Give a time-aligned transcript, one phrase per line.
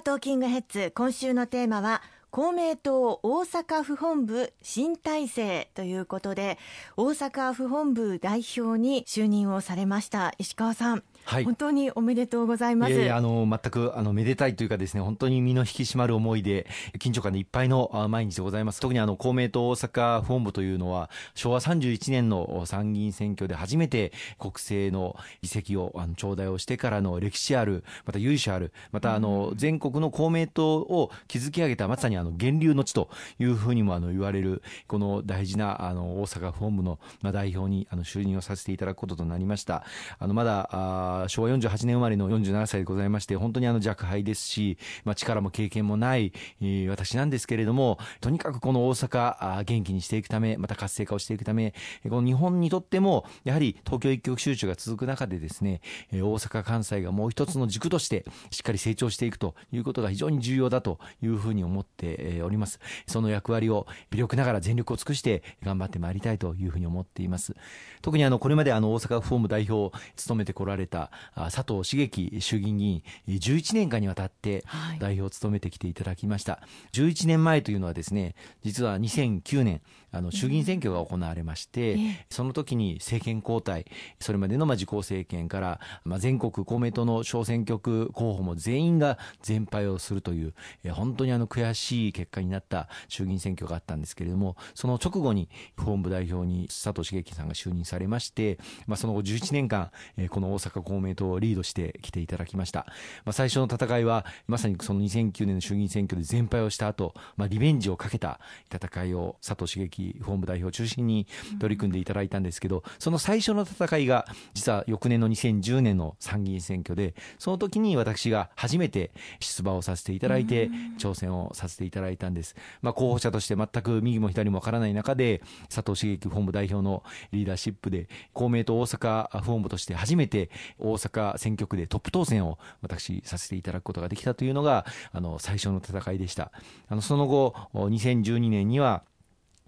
[0.00, 6.56] トーキングヘッズ今週のテーマは公明党大阪府本部新体制ということで
[6.96, 11.02] 大阪府本部代表に就任をされました石川さん。
[11.28, 12.92] はい、本当におめでとうございます。
[12.92, 16.66] いやいやあの全くあのめでたいというかですね、本当に身の引き締まる思いで
[16.98, 18.80] 緊張感でいっぱいの毎日でございます。
[18.80, 39.84] 特にあの公明党大阪本部というのは昭和31年の参議院選挙で初めて国政の議席をあの頂戴をしてからの歴史ある、また由緒ある、またあの全国の公明党を築き上げたまさにあの源流の地というふうにもあの言われるこの大事なあの大阪本部の代表にあの就任をさせていただくこととなりました。
[40.18, 51.74] あのまだ昭和48年生まれの47歳でございまして、本当にあの若輩ですし、まあ、力も経験もない、えー、私なんですけれども、とにかくこの大阪、元気にしていくため、また活性化をしていくため、
[52.08, 55.80] この日本にとっても、やはり東京一極集中が続く中でですね、
[56.12, 62.80] 大阪・関西がもう一つの軸として、しっかり成長していくということが非常に重要だというふうに思っております。
[63.06, 67.54] その役割を微力ながら全力を尽くして頑張ってまいりたいというふうに思っています。
[68.02, 74.64] 特にあの、これまであの、大阪フォーム代表を務めてこられた佐藤茂樹衆議院議員11年間にわたって
[74.98, 76.60] 代表を務めてきていただきました、は
[76.94, 83.84] い、11年前というのはですね実は2009年あの衆議院選挙が行われまして、うん、その時に政権交代
[84.20, 90.54] それまでのまあ自公政権から、まあ、全国公明党の小選挙区候補も全員が全敗をするという
[90.90, 99.90] 本当にあの悔しい結果になった衆議院選挙があったんですけれどもその直後に本部代表に佐藤茂樹さんが就任されまして、まあ、その後11年間
[100.30, 102.86] この大阪公明党をリードしてきていただきました、
[103.24, 108.40] まあ、最初の戦いはまさにその2009年の衆議院選挙で全敗をした後、まあリベンジをかけた
[108.72, 111.26] 戦いを佐藤茂樹木本部代表を中心に
[111.60, 119.10] 取り組んでいただいたんですけど、その最初の戦いが実は翌年の2010年の参議院選挙でその時に私が初めて
[119.40, 136.52] 出馬をさせていただいて挑戦をさせていただいたんです、まあ、候補者として全く右も左もわからない中で佐藤茂樹本部代表のリーダーシップで公明党大阪本部として初めて大阪選挙区でトップ当選を私させていただくことができたというのがあの最初の戦いでした。
[136.88, 139.02] あのその後2012年には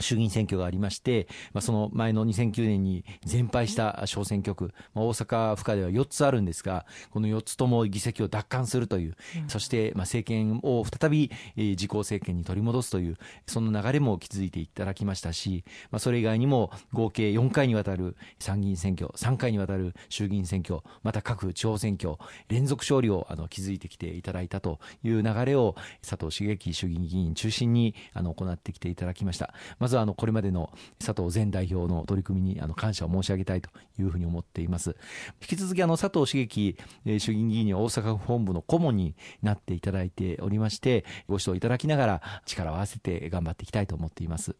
[0.00, 22.16] 衆議院選挙がありまして、まあ、その前の2009年に全敗した小選挙区、まあ、大阪府下では4つあるんですが、この4つとも議席を奪還するという、うん、そしてまあ政権を再び、えー、自公政権に取り戻すという、その流れも築いていただきましたし、まあ、それ以外にも合計4回にわたる参議院選挙、3回にわたる衆議院選挙、また各地方選挙、
[22.48, 25.76] 連続勝利をあの築いてきていただいたという流れを
[26.06, 29.54] 佐藤茂樹衆議院議員中心にあの行ってきていただきました。
[29.78, 33.70] ままずはあのこれまでの佐藤前代表の取り組みにあの感謝を申し上げたいと
[34.00, 34.96] いうふうに思っています。
[35.40, 36.76] 引き続きあの佐藤茂樹
[37.18, 44.56] 衆議院議員には大阪府本部の顧問になっていただいておりまして、ご指導いただきながら力を合わせて頑張っていきたいと思っています。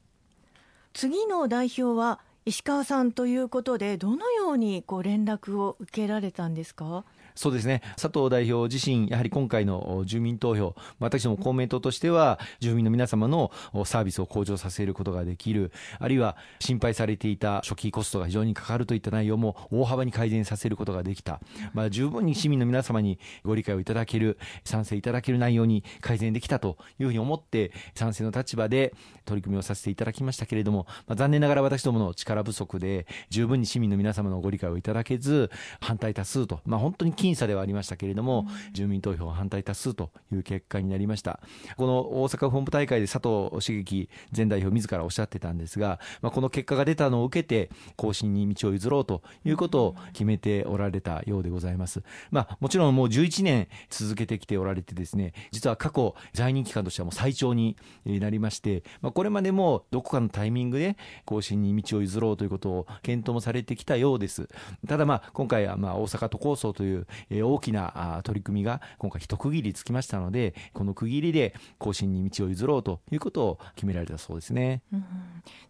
[0.95, 7.05] 次の代表は石川さんということでどのようにこう連絡を受けられたんですか？
[7.37, 7.83] そうですね。
[7.97, 13.53] 佐藤代表自身、やはり今回の住民投票、私ども公明党としては、住民の皆様の
[13.85, 21.41] サービスを向上させることができる、あるいは心配されていた初期コストが非常にかかるといった内容も大幅に改善させることができた、
[21.75, 28.95] まあ、十分に市民の皆様にご理解をいただける、賛成いただける内容に改善できたというふうに思って、賛成の立場で
[29.27, 41.41] 取り組みをさせていただきましたけれども、まあ、残念ながら私どもの力不足で、十分に市民の皆様のご理解をいただけず、反対多数と、まあ、本当に僅差ではありましたけれども、うん、住民投票反対多数という結果になりました。
[41.77, 52.03] この大阪本部大会で佐藤茂樹前代表自らおっしゃってたんですが、まあ、この結果が出たのを受けて、更新に道を譲ろうということを決めておられたようでございます。
[52.31, 64.49] まあ、もちろんもう11年続けてきておられてですね、実は過去在任期間としてはもう最長になりまして、まあ、これまでもどこかのタイミングで更新に道を譲ろうということを検討もされてきたようです。
[64.87, 74.83] ただまあ、今回はまあ大阪都構想という大きな取り組みが今回一区切りつきましたので、この区切りで更新に道を譲ろうということを決められたそうですね。
[74.93, 75.05] うん、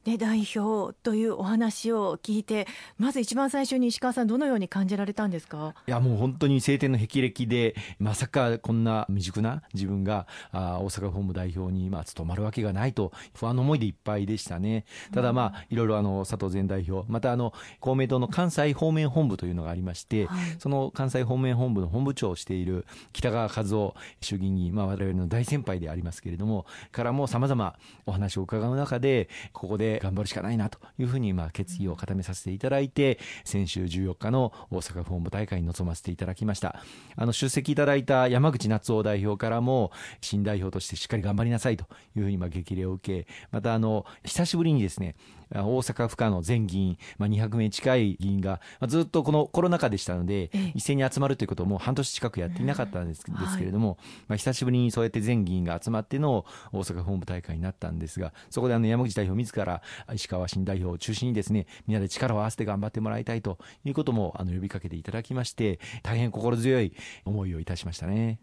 [0.04, 2.66] で代表というお話を聞いて、
[2.98, 5.74] まず一番最初に石川さんどのように感じられたんですか？
[5.86, 14.84] いやもう本当に晴天の霹靂で、まさかこんな未熟な自分があ大阪本部代表にまあ務まるわけがないと不安の思いでいっぱいでしたね。
[15.12, 36.80] ただまあいろいろあの佐藤前代表、またあの公明党の関西方面本部というのがありまして、はい、その関西方方面本部の本部長をしている北川和夫衆議院議員、まあ、我々の大先輩でありますけれども、からも様々お話を伺う中で、ここで頑張るしかないなというふうに、まあ、決意を固めさせていただいて、先週14日の大阪府本部大会に臨ませていただきました。
[37.16, 41.84] あの、出席いただいた山口夏夫代表からも、新代表としてしっかり頑張りなさいと
[42.16, 45.16] いうふうに、まあ、激励を受け、また、あの、久しぶりにですね、
[45.50, 59.82] 大阪府下の全議員、まあ、200名近い議員が、まあ、ずっとこのコロナ禍でしたので、一斉に集まるということをもう半年近くやっていなかったんです,、ですけれども、まあ、久しぶりにそうやって全議員が集まっての大阪本部大会になったんですが、そこであの山口代表自ら
[60.14, 66.92] 石川新代表を中心にですね、みんなで力を合わせて頑張ってもらいたいということもあの呼びかけていただきまして、大変心強い
[67.24, 68.38] 思いをいたしましたね。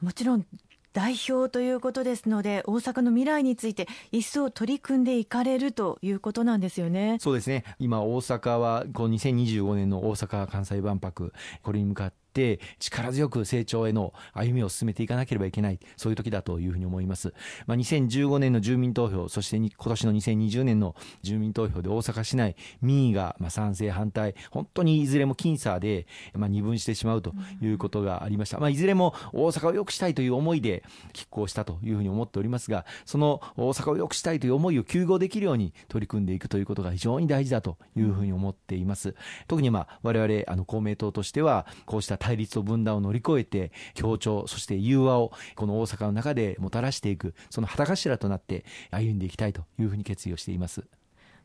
[0.00, 0.46] もちろん
[0.96, 7.18] 代表ということですので、大阪の未来について一層取り組んでいかれるということなんですよね。
[7.20, 7.64] そうですね。
[7.78, 17.32] 今、大阪は、こう2025年の大阪・関西万博、これに向かって、って力強く成長への歩みを進めていかなければいけない、そういう時だというふうに思います。
[17.66, 28.58] まあ、2015年の住民投票、そして今年の2020年の住民投票で大阪市内、民意がまあ賛成、反対、本当にいずれも僅差でまあ二分してしまうということがありました。
[28.58, 30.84] まあ、いずれも大阪を良くしたいという思いで
[31.14, 39.14] 拮抗したというふうに思っておりますが、その大阪を良くしたいという思いを救合できるように取り組んでいくということが非常に大事だというふうに思っています。
[39.48, 50.84] 特にまあ我々あの公明党としては、こうした対立と分断を乗り越えて、協調、そして融和をこの大阪の中でもたらしていく、その旗頭となって歩んでいきたいというふうに決意をしています。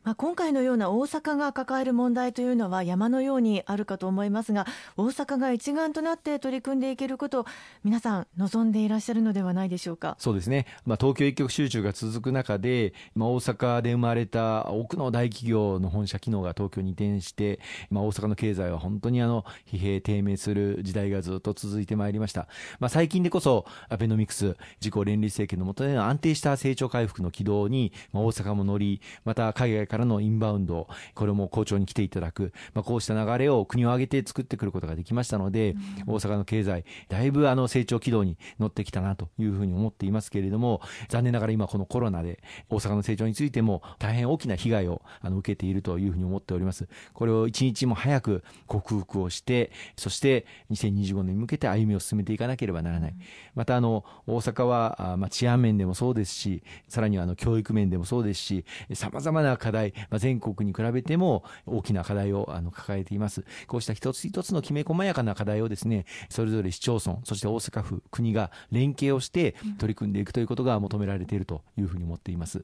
[0.04, 4.66] まあ、今回のような大阪が抱える問題というのは山のようにあるかと思いますが
[4.98, 7.46] 大阪が一丸となって取り組んでいけること
[7.84, 10.16] 皆さん望んでいらっしゃるのではないでしょうか？
[10.18, 17.60] そうですね、まあ、東京一極集中が続く中で、まあ、大阪で生まれた多くの大企業の本社機能が東京に移転して、
[17.92, 22.48] まあ、大阪の経済は本当にあの疲弊低迷する時代がずっと続いてまいりました、
[22.80, 35.76] まあ、最近でこそアベノミクス自公連立政権の下での安定した成長回復の軌道に、まあ、大阪も乗りまた海外からのインバウンド、これも校長に来ていただく、まあ、こうした流れを国を挙げて作ってくることができましたので、
[36.08, 46.88] 大阪の経済、だいぶあの成長軌道に乗ってきたなというふうに思っていますけれども、残念ながら今このコロナで大阪の成長についても大変大きな被害をあの受けているというふうに思っております。
[47.14, 53.16] これを一日も早く克服をして、そして2025年に向けて歩みを進めていかなければならない。
[53.56, 63.44] またあの、大阪は、まあ、治安面でもそうですし、さらにはあの教育面でもそうですし、様々な課題、まあ、全国に比べても大きな課題をあの抱えています。
[63.68, 72.64] こうした一つ一つのきめ細やかな課題をですね、それぞれ市町村、そして大阪府、国が連携をして取り組んでいくということが求められているというふうに思っています。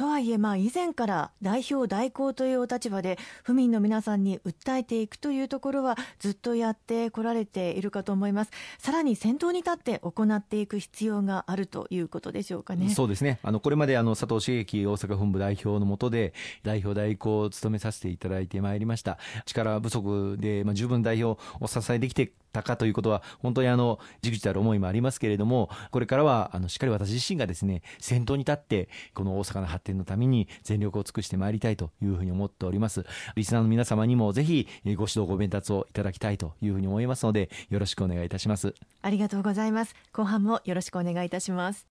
[0.00, 8.50] とはいえ、まあ、以前から代表代行というお立場で府民の皆さんに訴えていくというところはずっとやってこられているかと思います。
[8.78, 12.88] さらに先頭に立って行っていく必要があるということでしょうかね。
[12.88, 13.40] そうですね。
[13.42, 16.32] あのこれまであの佐藤茂樹大阪本部代表の下で
[16.62, 19.18] 代表代行を務めさせていただいてまいりました。
[19.44, 33.04] 力不足で、まあ、十分代表を支えできてたかということは、本当にあの、じくじたる思いもありますけれども、これからは、あの、しっかり私自身がですね、先頭に立って、この大阪の発展のために全力を尽くしてまいりたいというふうに思っております。
[33.36, 38.74] リスナーの皆様にもぜひ、ご指導ご鞭達をいただきたいというふうに思いますので、よろしくお願いいたします。
[39.02, 39.94] ありがとうございます。
[40.12, 41.89] 後半もよろしくお願いいたします。